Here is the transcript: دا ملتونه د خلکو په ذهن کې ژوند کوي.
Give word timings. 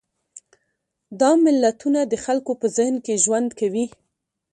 دا 1.19 1.31
ملتونه 1.45 1.99
د 2.05 2.13
خلکو 2.25 2.51
په 2.61 2.67
ذهن 2.77 2.95
کې 3.05 3.21
ژوند 3.23 3.49
کوي. 3.59 3.85